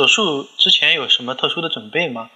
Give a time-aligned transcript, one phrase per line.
[0.00, 2.30] 手术之前有什么特殊的准备吗？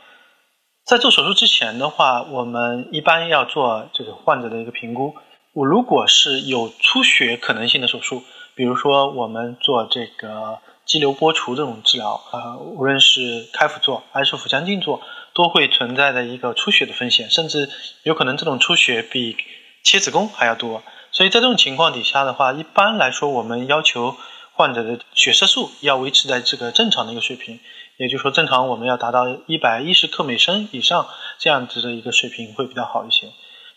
[0.85, 5.17] 在做手术之前的话，我们一般要做这个患者的一个评估。
[5.55, 8.23] 我如果是有出血可能性的手术，
[8.55, 15.01] 比如说我们做这个肌瘤剥除这种治疗，呃，无论是开腹做还是腹腔镜做，
[15.33, 17.71] 都会存在的一个出血的风险，甚至
[18.03, 19.39] 有可能这种出血比
[19.83, 20.83] 切子宫还要多。
[21.13, 24.17] 所以在这种情况底下的话，一般来说，我们要求
[24.55, 27.61] 患者的血色素要维持在这个正常的一个水平。
[27.97, 31.07] 也就是说，正常我们要达到一百一十克每升以上
[31.39, 33.29] 这样子的一个水平会比较好一些。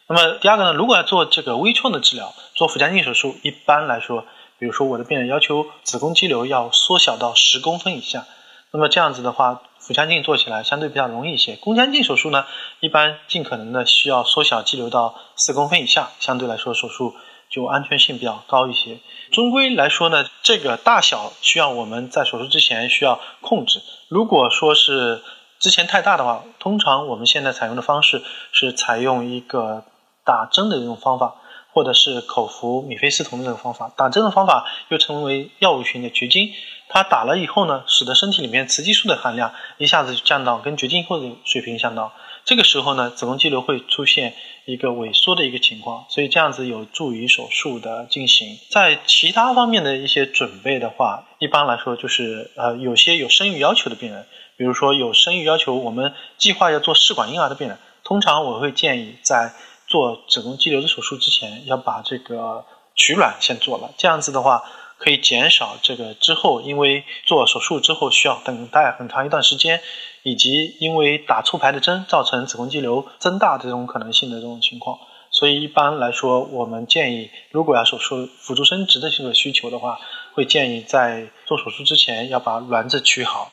[0.07, 4.25] 那么第二个呢，如果要做这个微创的治疗，做腹腔镜手术，一般来说，
[4.57, 8.25] 比如说我的病人要求子宫肌瘤要缩小到十公分以下，
[8.71, 11.55] 那么这样子的话，腹腔镜做起来相对比较容易一些。
[11.57, 12.45] 宫腔镜手术呢，
[12.79, 17.13] 一般尽可能的需要缩小肌瘤到四公分以下，相对来说手术。
[17.49, 18.99] 就安全性比较高一些。
[19.31, 23.81] 终归来说呢，这个大小需要我们在手术之前需要控制。
[24.09, 25.21] 如果说是
[25.59, 29.83] 之前太大的话，通常我们现在采用的方式是采用一个
[30.23, 31.35] 打针的一种方法，
[31.77, 33.93] 或者是口服米非司酮的这种方法。
[33.95, 36.51] 打针的方法又称为药物型的绝经，
[36.89, 42.11] 它打了以后呢，使得身体里面雌激素的含量一下子就降到跟绝经后的水平相当。
[42.45, 44.33] 这个时候呢，子宫肌瘤会出现
[44.65, 48.57] 一个萎缩的一个情况，所以这样子有助于手术的进行。
[48.71, 54.25] 在其他方面的一些准备的话，一般来说就是呃，有些有生育要求的病人，
[54.57, 59.53] 比如说有生育要求，我们计划要做试管婴儿的病人，通常我会建议在
[59.87, 64.63] 做子宫肌瘤的手术之前，要把这个取卵先做了，这样子的话。
[64.99, 69.79] 可以减少这个之后，因为做手术之后需要等待很长一段时间，
[70.23, 74.97] 以及因为打促排的针造成子宫肌瘤增大这种可能性的这种情况。
[75.29, 79.99] 所以一般来说，我们建议，如果要手术辅助生殖的这个需求的话，
[80.33, 83.51] 会建议在做手术之前要把卵子取好。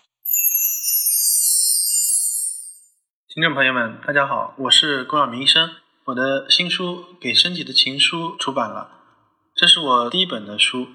[3.35, 5.69] 听众朋友们，大家好，我是郭晓明医生，
[6.07, 8.91] 我的新书《给身体的情书》出版了，
[9.55, 10.87] 这是我第一本的书。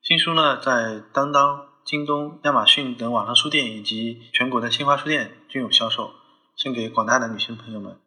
[0.00, 6.12] 新书呢，在当当、京东、亚马逊等网上书店以及全国的新华书店均有销售，
[6.56, 8.00] 献给广大的女性朋友们。